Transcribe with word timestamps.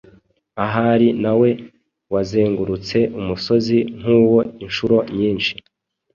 Ahari 0.65 1.07
nawe 1.23 1.49
wazengurutse 2.13 2.97
umusozi 3.19 3.77
nk’uwo 3.97 4.39
inshuro 4.63 4.95
nyinshi 5.17 5.53